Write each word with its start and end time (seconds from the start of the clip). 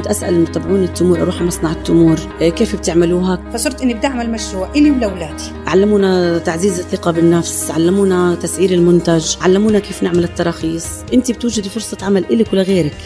كنت 0.00 0.08
أسأل 0.08 0.34
المتابعون 0.34 0.82
التمور 0.82 1.22
أروح 1.22 1.42
مصنع 1.42 1.72
التمور 1.72 2.18
إيه 2.40 2.50
كيف 2.50 2.76
بتعملوها؟ 2.76 3.50
فصرت 3.52 3.82
إني 3.82 3.94
بدي 3.94 4.06
أعمل 4.06 4.30
مشروع 4.30 4.70
الي 4.76 4.90
ولاولادي 4.90 5.44
علمونا 5.66 6.38
تعزيز 6.38 6.78
الثقة 6.78 7.10
بالنفس 7.10 7.70
علمونا 7.70 8.34
تسعير 8.34 8.70
المنتج 8.70 9.36
علمونا 9.40 9.78
كيف 9.78 10.02
نعمل 10.02 10.24
التراخيص. 10.24 10.86
أنت 11.14 11.30
بتوجدي 11.30 11.68
فرصة 11.68 11.96
عمل 12.02 12.24
إلك 12.30 12.52
ولغيرك 12.52 12.96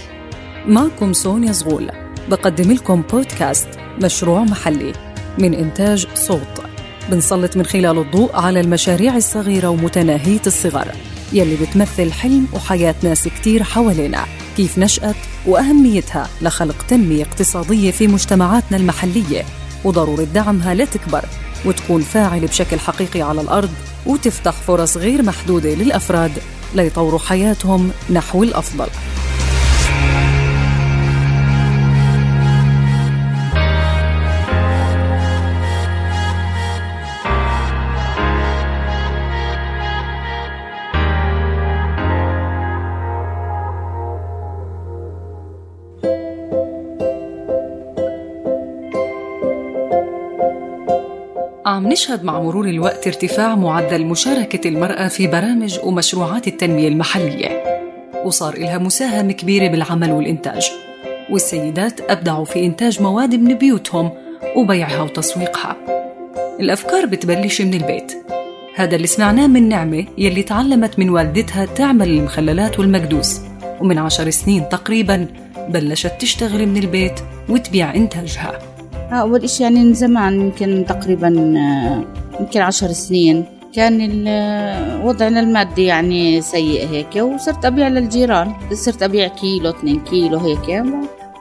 معكم 0.67 1.13
سونيا 1.13 1.53
زغول 1.53 1.91
بقدم 2.31 2.73
لكم 2.73 3.03
بودكاست 3.13 3.69
مشروع 4.03 4.41
محلي 4.41 4.93
من 5.39 5.55
إنتاج 5.55 6.07
صوت. 6.15 6.63
بنسلط 7.11 7.57
من 7.57 7.65
خلاله 7.65 8.03
الضوء 8.03 8.37
على 8.37 8.61
المشاريع 8.61 9.17
الصغيرة 9.17 9.69
ومتناهية 9.69 10.43
الصغر 10.47 10.89
يلي 11.33 11.57
بتمثل 11.57 12.13
حلم 12.13 12.47
وحياة 12.55 12.95
ناس 13.03 13.29
كتير 13.29 13.63
حوالينا. 13.63 14.25
كيف 14.57 14.79
نشأت 14.79 15.17
وأهميتها 15.47 16.29
لخلق 16.43 16.87
تنمية 16.89 17.23
اقتصادية 17.25 17.91
في 17.91 18.07
مجتمعاتنا 18.07 18.77
المحلية 18.77 19.45
وضرورة 19.85 20.25
دعمها 20.25 20.75
لتكبر 20.75 21.25
وتكون 21.65 22.03
فاعلة 22.03 22.47
بشكل 22.47 22.79
حقيقي 22.79 23.23
على 23.23 23.41
الأرض 23.41 23.71
وتفتح 24.07 24.53
فرص 24.53 24.97
غير 24.97 25.23
محدودة 25.23 25.75
للأفراد 25.75 26.33
ليطوروا 26.75 27.19
حياتهم 27.19 27.91
نحو 28.11 28.43
الأفضل. 28.43 28.89
عم 51.75 51.89
نشهد 51.89 52.25
مع 52.25 52.41
مرور 52.41 52.69
الوقت 52.69 53.07
ارتفاع 53.07 53.55
معدل 53.55 54.05
مشاركة 54.07 54.69
المرأة 54.69 55.09
في 55.09 55.27
برامج 55.27 55.79
ومشروعات 55.83 56.49
التنمية 56.49 56.89
المحلية. 56.89 57.63
وصار 58.25 58.55
إلها 58.55 58.79
مساهمة 58.79 59.33
كبيرة 59.33 59.69
بالعمل 59.69 60.13
والإنتاج. 60.13 60.71
والسيدات 61.31 62.01
أبدعوا 62.11 62.45
في 62.45 62.67
إنتاج 62.67 63.03
مواد 63.03 63.35
من 63.35 63.55
بيوتهم 63.55 64.11
وبيعها 64.57 65.03
وتسويقها. 65.03 65.77
الأفكار 66.61 67.07
بتبلش 67.07 67.61
من 67.61 67.75
البيت. 67.75 68.13
هذا 68.75 68.97
اللي 68.97 69.07
سمعناه 69.07 69.47
من 69.47 69.69
نعمة 69.69 70.05
يلي 70.19 70.43
تعلمت 70.43 70.99
من 70.99 71.11
والدتها 71.11 71.65
تعمل 71.65 72.09
المخللات 72.09 72.79
والمكدوس. 72.79 73.41
ومن 73.81 73.99
عشر 73.99 74.31
سنين 74.31 74.69
تقريبا 74.69 75.27
بلشت 75.69 76.13
تشتغل 76.21 76.67
من 76.67 76.77
البيت 76.77 77.21
وتبيع 77.49 77.95
إنتاجها. 77.95 78.74
أول 79.21 79.45
إشي 79.45 79.63
يعني 79.63 79.85
من 79.85 79.95
زمان 79.95 80.41
يمكن 80.41 80.85
تقريبا 80.89 81.55
آه، 81.59 82.05
يمكن 82.41 82.61
عشر 82.61 82.93
سنين 82.93 83.45
كان 83.75 84.25
آه، 84.29 85.07
وضعنا 85.07 85.41
المادي 85.41 85.85
يعني 85.85 86.41
سيء 86.41 86.89
هيك 86.89 87.17
وصرت 87.17 87.65
أبيع 87.65 87.89
للجيران. 87.89 88.55
صرت 88.73 89.03
أبيع 89.03 89.29
كيلو 89.29 89.71
اثنين 89.71 90.01
كيلو 90.01 90.39
هيك 90.39 90.85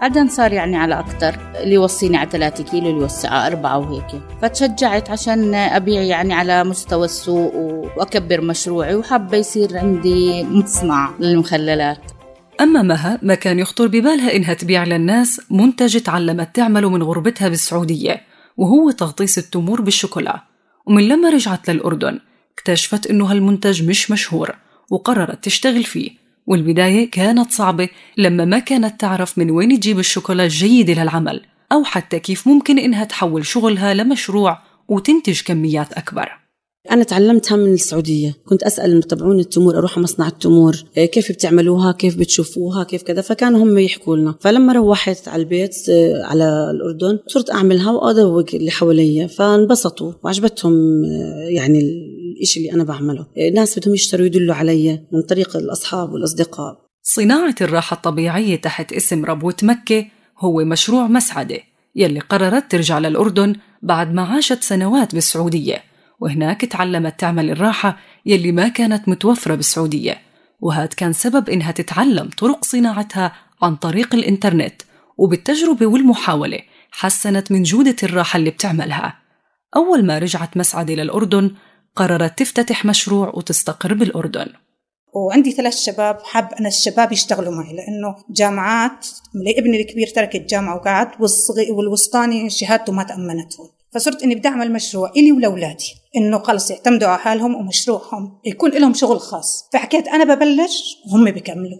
بعدين 0.01 0.27
صار 0.27 0.53
يعني 0.53 0.77
على 0.77 0.99
أكتر 0.99 1.35
اللي 1.55 1.73
يوصيني 1.73 2.17
على 2.17 2.29
ثلاثة 2.29 2.63
كيلو 2.63 2.89
اللي 2.89 3.01
يوصي 3.01 3.27
على 3.27 3.47
أربعة 3.47 3.77
وهيك. 3.77 4.21
فتشجعت 4.41 5.09
عشان 5.09 5.55
أبيع 5.55 6.01
يعني 6.01 6.33
على 6.33 6.63
مستوى 6.63 7.05
السوق 7.05 7.55
وأكبر 7.97 8.41
مشروعي 8.41 8.95
وحابة 8.95 9.37
يصير 9.37 9.77
عندي 9.77 10.43
مصنع 10.43 11.09
للمخللات. 11.19 11.97
أما 12.61 12.81
مها 12.81 13.19
ما 13.21 13.35
كان 13.35 13.59
يخطر 13.59 13.87
ببالها 13.87 14.35
إنها 14.35 14.53
تبيع 14.53 14.83
للناس 14.83 15.41
منتج 15.49 15.99
تعلمت 15.99 16.55
تعمله 16.55 16.89
من 16.89 17.03
غربتها 17.03 17.49
بالسعودية 17.49 18.21
وهو 18.57 18.91
تغطيس 18.91 19.37
التمور 19.37 19.81
بالشوكولا. 19.81 20.43
ومن 20.85 21.07
لما 21.07 21.29
رجعت 21.29 21.69
للأردن 21.69 22.19
اكتشفت 22.57 23.07
إنه 23.07 23.25
هالمنتج 23.25 23.83
مش 23.83 24.11
مشهور 24.11 24.55
وقررت 24.89 25.43
تشتغل 25.43 25.83
فيه. 25.83 26.11
والبداية 26.47 27.11
كانت 27.11 27.51
صعبة 27.51 27.89
لما 28.17 28.45
ما 28.45 28.59
كانت 28.59 29.01
تعرف 29.01 29.37
من 29.37 29.51
وين 29.51 29.79
تجيب 29.79 29.99
الشوكولا 29.99 30.43
الجيدة 30.43 31.03
للعمل 31.03 31.41
أو 31.71 31.83
حتى 31.83 32.19
كيف 32.19 32.47
ممكن 32.47 32.79
إنها 32.79 33.03
تحول 33.03 33.45
شغلها 33.45 33.93
لمشروع 33.93 34.59
وتنتج 34.87 35.41
كميات 35.41 35.93
أكبر. 35.93 36.42
أنا 36.91 37.03
تعلمتها 37.03 37.55
من 37.55 37.73
السعودية. 37.73 38.35
كنت 38.45 38.63
أسأل 38.63 38.91
المتابعون 38.91 39.39
التمور 39.39 39.77
أروح 39.77 39.97
مصنع 39.97 40.27
التمور 40.27 40.83
إيه 40.97 41.05
كيف 41.05 41.31
بتعملوها؟ 41.31 41.91
كيف 41.91 42.17
بتشوفوها؟ 42.17 42.83
كيف 42.83 43.03
كذا؟ 43.03 43.21
فكانوا 43.21 43.63
هم 43.63 43.77
يحكوا 43.77 44.17
لنا. 44.17 44.35
فلما 44.39 44.73
روحت 44.73 45.27
على 45.27 45.43
البيت 45.43 45.75
آه، 45.89 46.23
على 46.23 46.71
الأردن 46.71 47.19
صرت 47.27 47.51
أعملها 47.51 47.91
وادوق 47.91 48.45
اللي 48.53 48.71
حواليا. 48.71 49.27
فانبسطوا 49.27 50.13
وعجبتهم 50.23 50.73
آه، 51.05 51.49
يعني 51.49 51.79
الشيء 52.41 52.63
اللي 52.63 52.73
أنا 52.73 52.83
بعمله. 52.83 53.25
الناس 53.37 53.79
بدهم 53.79 53.93
يشتروا 53.93 54.25
يدلوا 54.25 54.55
علي 54.55 55.01
من 55.11 55.21
طريق 55.21 55.57
الأصحاب 55.57 56.13
والأصدقاء. 56.13 56.77
صناعة 57.03 57.55
الراحة 57.61 57.95
الطبيعية 57.95 58.55
تحت 58.55 58.93
اسم 58.93 59.25
ربوة 59.25 59.55
مكة 59.63 60.05
هو 60.39 60.63
مشروع 60.65 61.07
مسعدة 61.07 61.57
يلي 61.95 62.19
قررت 62.19 62.71
ترجع 62.71 62.99
للأردن 62.99 63.55
بعد 63.83 64.13
ما 64.13 64.21
عاشت 64.21 64.63
سنوات 64.63 65.15
بالسعودية. 65.15 65.92
وهناك 66.23 66.61
تعلمت 66.61 67.19
تعمل 67.19 67.49
الراحة 67.49 67.97
يلي 68.25 68.51
ما 68.51 68.67
كانت 68.67 69.09
متوفرة 69.09 69.55
بالسعودية. 69.55 70.21
وهاد 70.59 70.93
كان 70.93 71.13
سبب 71.13 71.49
إنها 71.49 71.71
تتعلم 71.71 72.29
طرق 72.37 72.65
صناعتها 72.65 73.33
عن 73.61 73.75
طريق 73.75 74.15
الإنترنت 74.15 74.81
وبالتجربة 75.17 75.85
والمحاولة 75.85 76.59
حسنت 76.91 77.51
من 77.51 77.63
جودة 77.63 77.95
الراحة 78.03 78.37
اللي 78.37 78.49
بتعملها. 78.49 79.17
أول 79.75 80.05
ما 80.05 80.19
رجعت 80.19 80.57
مسعدة 80.57 80.93
للأردن 80.93 81.51
قررت 81.95 82.39
تفتتح 82.39 82.85
مشروع 82.85 83.31
وتستقر 83.35 83.93
بالأردن. 83.93 84.47
وعندي 85.15 85.51
ثلاث 85.51 85.77
شباب 85.77 86.17
حاب 86.23 86.49
أنا 86.59 86.67
الشباب 86.67 87.11
يشتغلوا 87.11 87.55
معي 87.55 87.73
لأنه 87.73 88.15
جامعات 88.29 89.07
ابني 89.57 89.81
الكبير 89.81 90.07
ترك 90.07 90.35
الجامعة 90.35 90.75
وقعد 90.75 91.07
والصغي 91.19 91.71
والوسطاني 91.71 92.49
شهادته 92.49 92.93
ما 92.93 93.03
تأمنت 93.03 93.59
هون 93.59 93.69
فصرت 93.95 94.23
إني 94.23 94.35
بدي 94.35 94.47
أعمل 94.47 94.73
مشروع 94.73 95.11
إلي 95.17 95.31
ولأولادي. 95.31 95.93
إنه 96.15 96.39
خلص 96.39 96.71
يعتمدوا 96.71 97.07
على 97.07 97.19
حالهم 97.19 97.55
ومشروعهم 97.55 98.39
يكون 98.45 98.71
لهم 98.71 98.93
شغل 98.93 99.19
خاص. 99.19 99.69
فحكيت 99.73 100.07
أنا 100.07 100.35
ببلش 100.35 100.97
وهم 101.07 101.31
بيكملوا 101.31 101.79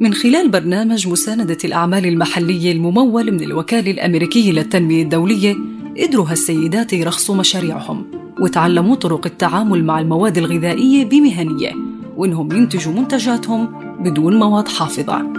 من 0.00 0.14
خلال 0.14 0.50
برنامج 0.50 1.08
مساندة 1.08 1.58
الأعمال 1.64 2.06
المحلية 2.06 2.72
الممول 2.72 3.32
من 3.32 3.42
الوكالة 3.42 3.90
الأمريكية 3.90 4.52
للتنمية 4.52 5.02
الدولية 5.02 5.56
قدروا 5.98 6.26
هالسيدات 6.30 6.92
يرخصوا 6.92 7.34
مشاريعهم 7.34 8.10
وتعلموا 8.40 8.94
طرق 8.94 9.26
التعامل 9.26 9.84
مع 9.84 10.00
المواد 10.00 10.38
الغذائية 10.38 11.04
بمهنية 11.04 11.72
وإنهم 12.16 12.52
ينتجوا 12.52 12.92
منتجاتهم 12.92 13.66
بدون 14.02 14.38
مواد 14.38 14.68
حافظة. 14.68 15.37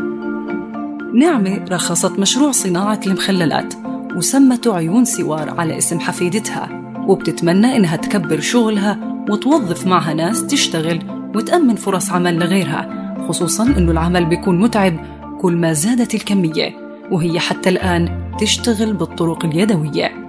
نعمة 1.13 1.65
رخصت 1.71 2.19
مشروع 2.19 2.51
صناعة 2.51 2.99
المخللات 3.07 3.73
وسمته 4.15 4.75
عيون 4.75 5.05
سوار 5.05 5.49
على 5.49 5.77
اسم 5.77 5.99
حفيدتها 5.99 6.93
وبتتمنى 7.07 7.75
إنها 7.75 7.95
تكبر 7.95 8.39
شغلها 8.39 8.99
وتوظف 9.29 9.87
معها 9.87 10.13
ناس 10.13 10.47
تشتغل 10.47 10.99
وتأمن 11.35 11.75
فرص 11.75 12.11
عمل 12.11 12.39
لغيرها 12.39 13.15
خصوصا 13.27 13.63
إنه 13.63 13.91
العمل 13.91 14.25
بيكون 14.25 14.59
متعب 14.59 14.93
كل 15.41 15.57
ما 15.57 15.73
زادت 15.73 16.15
الكمية 16.15 16.75
وهي 17.11 17.39
حتى 17.39 17.69
الآن 17.69 18.31
تشتغل 18.39 18.93
بالطرق 18.93 19.45
اليدوية. 19.45 20.28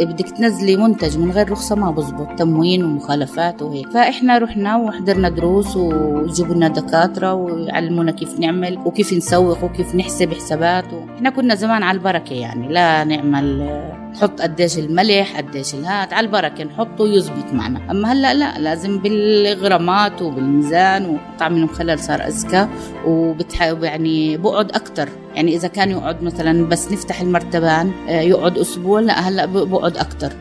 بدك 0.00 0.30
تنزلي 0.30 0.76
منتج 0.76 1.18
من 1.18 1.30
غير 1.30 1.50
رخصة 1.50 1.76
ما 1.76 1.90
بزبط. 1.90 2.38
تموين 2.38 2.84
ومخالفات 2.84 3.62
وهيك. 3.62 3.90
فإحنا 3.90 4.38
رحنا 4.38 4.76
وحضرنا 4.76 5.28
دروس 5.28 5.76
وجبوا 5.76 6.54
لنا 6.54 6.68
دكاترة 6.68 7.34
ويعلمونا 7.34 8.12
كيف 8.12 8.40
نعمل 8.40 8.78
وكيف 8.78 9.12
نسوق 9.12 9.64
وكيف 9.64 9.94
نحسب 9.94 10.32
حسابات 10.34 10.84
و... 10.92 11.14
إحنا 11.16 11.30
كنا 11.30 11.54
زمان 11.54 11.82
على 11.82 11.98
البركة 11.98 12.34
يعني 12.34 12.68
لا 12.68 13.04
نعمل 13.04 13.68
تحط 14.14 14.40
قديش 14.40 14.78
الملح 14.78 15.36
قديش 15.36 15.74
الهات 15.74 16.12
على 16.12 16.26
البركة 16.26 16.64
نحطه 16.64 17.06
يزبط 17.06 17.52
معنا. 17.52 17.90
أما 17.90 18.12
هلأ 18.12 18.34
لا 18.34 18.58
لازم 18.58 18.98
بالغرامات 18.98 20.22
وبالميزان 20.22 21.06
وطعم 21.06 21.56
المخلل 21.56 21.98
صار 21.98 22.20
أذكى 22.20 22.68
وبتحاول 23.06 23.84
يعني 23.84 24.36
بقعد 24.36 24.72
أكتر. 24.72 25.08
يعني 25.34 25.56
إذا 25.56 25.68
كان 25.68 25.90
يقعد 25.90 26.22
مثلا 26.22 26.66
بس 26.68 26.92
نفتح 26.92 27.20
المرتبان 27.20 27.92
آه، 28.08 28.20
يقعد 28.20 28.58
أسبوع 28.58 29.00
لا 29.00 29.28
هلأ 29.28 29.46
بقعد 29.46 29.96
أكتر. 29.96 30.32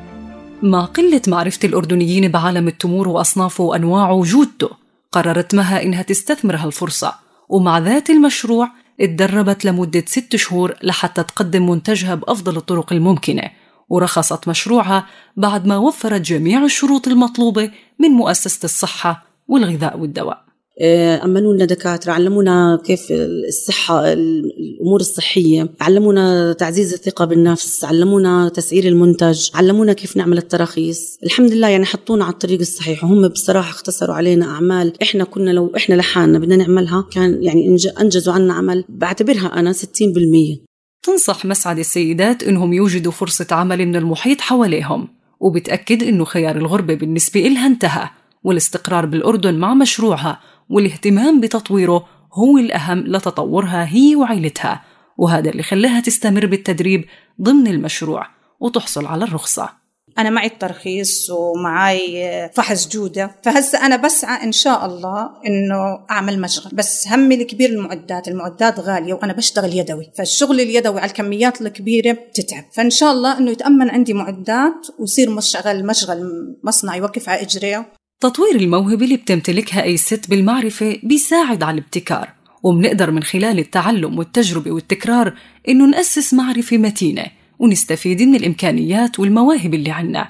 مع 0.64 0.86
قلة 0.86 1.22
معرفة 1.28 1.68
الأردنيين 1.68 2.32
بعالم 2.32 2.68
التمور 2.68 3.08
وأصنافه 3.08 3.64
وأنواعه 3.64 4.14
وجودته 4.14 4.70
قررت 5.12 5.56
مها 5.56 5.84
إنها 5.84 6.02
تستثمر 6.02 6.56
هالفرصة 6.56 7.14
ومع 7.50 7.80
ذات 7.80 8.10
المشروع 8.10 8.70
اتدربت 9.02 9.66
لمدة 9.66 10.04
ست 10.08 10.36
شهور 10.36 10.76
لحتى 10.84 11.24
تقدم 11.24 11.70
منتجها 11.70 12.16
بأفضل 12.16 12.58
الطرق 12.58 12.94
الممكنة. 12.94 13.63
ورخصت 13.90 14.48
مشروعها 14.48 15.06
بعد 15.38 15.66
ما 15.68 15.78
وفرت 15.78 16.22
جميع 16.22 16.66
الشروط 16.66 17.08
المطلوبة 17.08 17.72
من 18.00 18.10
مؤسسة 18.10 18.60
الصحة 18.64 19.26
والغذاء 19.48 20.00
والدواء. 20.00 20.44
آه، 20.82 21.26
أمنوا 21.26 21.54
لنا 21.54 21.66
دكاترة 21.66 22.12
علمونا 22.12 22.82
كيف 22.86 23.08
الصحة 23.48 24.14
الأمور 24.14 25.00
الصحية 25.00 25.70
علمونا 25.82 26.54
تعزيز 26.54 26.94
الثقة 26.94 27.26
بالنفس 27.26 27.86
علمونا 27.86 28.50
تسعير 28.50 28.88
المنتج 28.88 29.50
علمونا 29.54 29.94
كيف 29.94 30.18
نعمل 30.18 30.38
التراخيص. 30.38 31.18
الحمد 31.24 31.52
لله 31.52 31.68
يعني 31.68 31.86
حطونا 31.86 32.26
على 32.26 32.34
الطريق 32.34 32.60
الصحيح 32.60 33.04
وهم 33.04 33.28
بصراحة 33.28 33.70
اختصروا 33.70 34.16
علينا 34.16 34.46
أعمال 34.46 35.02
إحنا 35.02 35.24
كنا 35.24 35.52
لو 35.52 35.72
إحنا 35.78 35.96
لحالنا 35.96 36.40
بدنا 36.40 36.56
نعملها 36.56 37.06
كان 37.12 37.44
يعني 37.44 37.78
أنجزوا 38.02 38.34
عنا 38.34 38.54
عمل. 38.54 38.86
بعتبرها 38.90 39.60
أنا 39.60 39.74
60% 39.74 40.73
تنصح 41.04 41.46
مسعد 41.46 41.80
السيدات 41.80 42.44
إنهم 42.44 42.74
يوجدوا 42.74 43.12
فرصة 43.12 43.48
عمل 43.52 43.86
من 43.86 43.96
المحيط 43.96 44.42
حواليهم 44.42 45.08
وبتأكد 45.40 46.04
إنه 46.04 46.26
خيار 46.26 46.56
الغربة 46.56 46.94
بالنسبة 46.94 47.48
إلها 47.48 47.68
انتهى 47.68 48.10
والاستقرار 48.44 49.06
بالأردن 49.06 49.54
مع 49.60 49.74
مشروعها 49.74 50.40
والاهتمام 50.70 51.42
بتطويره 51.42 52.06
هو 52.34 52.58
الأهم 52.58 53.00
لتطورها 53.00 53.86
هي 53.86 54.16
وعيلتها 54.16 54.84
وهذا 55.18 55.50
اللي 55.50 55.64
خلاها 55.64 56.00
تستمر 56.00 56.46
بالتدريب 56.46 57.06
ضمن 57.42 57.68
المشروع 57.68 58.28
وتحصل 58.60 59.06
على 59.06 59.24
الرخصة. 59.24 59.83
أنا 60.18 60.30
معي 60.30 60.48
الترخيص 60.48 61.30
ومعي 61.30 62.50
فحص 62.54 62.88
جودة. 62.88 63.36
فهسه 63.44 63.86
أنا 63.86 63.96
بسعى 63.96 64.44
إن 64.44 64.52
شاء 64.52 64.86
الله 64.86 65.30
إنه 65.48 66.06
أعمل 66.12 66.42
مشغل. 66.42 66.72
بس 66.74 67.08
همي 67.08 67.36
الكبير 67.36 67.70
المعدات 67.70 68.28
المعدات 68.28 68.80
غالية 68.80 69.14
وأنا 69.14 69.34
بشتغل 69.34 69.78
يدوي. 69.78 70.12
فالشغل 70.18 70.62
اليدوي 70.62 71.00
على 71.00 71.10
الكميات 71.10 71.62
الكبيرة 71.62 72.12
بتتعب. 72.12 72.64
فإن 72.74 72.90
شاء 72.90 73.12
الله 73.12 73.38
إنه 73.38 73.52
يتأمن 73.52 73.90
عندي 73.90 74.14
معدات 74.14 74.88
ويصير 75.00 75.30
مشغل 75.30 75.86
مشغل 75.86 76.56
مصنع 76.64 76.96
يوقف 76.96 77.30
على 77.30 77.42
إجريه 77.42 77.86
تطوير 78.20 78.56
الموهبة 78.56 79.06
اللي 79.06 79.18
بتمتلكها 79.18 79.84
أي 79.84 79.98
ست 79.98 80.30
بالمعرفة 80.30 81.00
بيساعد 81.04 81.64
على 81.64 81.78
الابتكار. 81.78 82.30
ومنقدر 82.64 83.12
من 83.12 83.24
خلال 83.24 83.60
التعلم 83.60 84.20
والتجربة 84.20 84.72
والتكرار 84.72 85.34
إنه 85.70 85.86
نأسس 85.86 86.34
معرفة 86.34 86.78
متينة. 86.78 87.26
ونستفيد 87.64 88.22
من 88.22 88.36
الإمكانيات 88.36 89.20
والمواهب 89.20 89.74
اللي 89.74 89.92
عنا. 89.92 90.28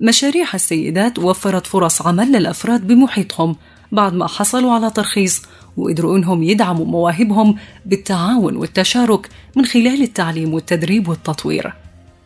مشاريع 0.00 0.46
السيدات 0.54 1.18
وفرت 1.18 1.66
فرص 1.66 2.02
عمل 2.02 2.32
للأفراد 2.32 2.86
بمحيطهم 2.86 3.56
بعد 3.92 4.14
ما 4.14 4.26
حصلوا 4.26 4.72
على 4.72 4.90
ترخيص 4.90 5.42
وقدروا 5.76 6.16
إنهم 6.16 6.42
يدعموا 6.42 6.86
مواهبهم 6.86 7.56
بالتعاون 7.86 8.56
والتشارك 8.56 9.28
من 9.56 9.64
خلال 9.64 10.02
التعليم 10.02 10.54
والتدريب 10.54 11.08
والتطوير. 11.08 11.72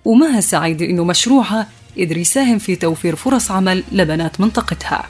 ومها 0.05 0.41
سعيدة 0.41 0.87
إنه 0.87 1.05
مشروعها 1.05 1.69
قدر 1.99 2.17
يساهم 2.17 2.59
في 2.59 2.77
توفير 2.77 3.17
فرص 3.17 3.51
عمل 3.51 3.85
لبنات 3.93 4.41
منطقتها. 4.41 5.09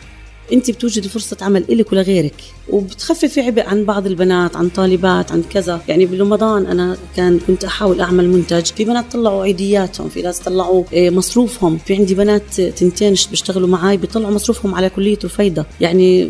انت 0.52 0.70
بتوجدي 0.70 1.08
فرصة 1.08 1.36
عمل 1.42 1.64
إلك 1.70 1.92
ولغيرك 1.92 2.34
وبتخففي 2.70 3.40
عبء 3.40 3.66
عن 3.66 3.84
بعض 3.84 4.06
البنات 4.06 4.56
عن 4.56 4.68
طالبات 4.68 5.32
عن 5.32 5.42
كذا. 5.42 5.80
يعني 5.88 6.06
برمضان 6.06 6.66
أنا 6.66 6.96
كان 7.16 7.40
كنت 7.46 7.64
أحاول 7.64 8.00
أعمل 8.00 8.28
منتج 8.28 8.64
في 8.64 8.84
بنات 8.84 9.12
طلعوا 9.12 9.42
عيدياتهم 9.42 10.08
في 10.08 10.22
ناس 10.22 10.38
طلعوا 10.38 10.84
آه، 10.94 11.10
مصروفهم. 11.10 11.78
في 11.78 11.94
عندي 11.94 12.14
بنات 12.14 12.60
تنتين 12.60 13.14
بيشتغلوا 13.30 13.68
معي 13.68 13.96
بيطلعوا 13.96 14.34
مصروفهم 14.34 14.74
على 14.74 14.90
كلية 14.90 15.18
رفيدة. 15.24 15.66
يعني 15.80 16.28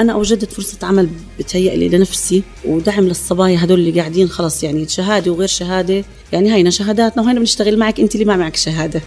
أنا 0.00 0.12
أوجدت 0.12 0.52
فرصة 0.52 0.78
عمل 0.82 1.08
بتهيألي 1.38 1.88
لنفسي 1.88 2.42
ودعم 2.64 3.04
للصبايا 3.04 3.64
هدول 3.64 3.78
اللي 3.78 4.00
قاعدين 4.00 4.28
خلص 4.28 4.62
يعني 4.64 4.88
شهادة 4.88 5.30
وغير 5.30 5.48
شهادة. 5.48 6.04
يعني 6.32 6.54
هينا 6.54 6.70
شهاداتنا 6.70 7.22
وهينا 7.22 7.38
بنشتغل 7.40 7.78
معك 7.78 8.00
أنت 8.00 8.14
اللي 8.14 8.24
ما 8.24 8.36
معك 8.36 8.56
شهادة. 8.56 9.02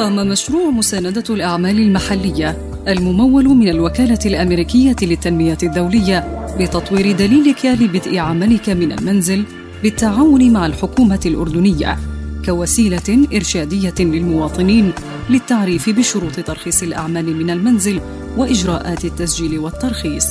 قام 0.00 0.16
مشروع 0.16 0.70
مساندة 0.70 1.24
الأعمال 1.30 1.78
المحلية 1.78 2.58
الممول 2.88 3.44
من 3.44 3.68
الوكالة 3.68 4.18
الأمريكية 4.26 4.96
للتنمية 5.02 5.58
الدولية 5.62 6.46
بتطوير 6.60 7.16
دليلك 7.16 7.64
لبدء 7.66 8.18
عملك 8.18 8.68
من 8.68 8.92
المنزل 8.92 9.44
بالتعاون 9.82 10.52
مع 10.52 10.66
الحكومة 10.66 11.20
الأردنية 11.26 11.98
كوسيلة 12.44 13.26
إرشادية 13.34 13.94
للمواطنين 14.00 14.92
للتعريف 15.30 15.90
بشروط 15.90 16.40
ترخيص 16.40 16.82
الأعمال 16.82 17.36
من 17.36 17.50
المنزل 17.50 18.00
وإجراءات 18.36 19.04
التسجيل 19.04 19.58
والترخيص. 19.58 20.26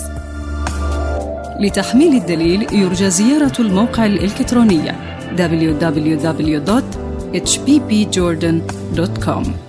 لتحميل 1.60 2.16
الدليل 2.16 2.74
يرجى 2.74 3.10
زيارة 3.10 3.54
الموقع 3.60 4.06
الإلكتروني 4.06 4.92
hppjordan.com. 7.34 9.69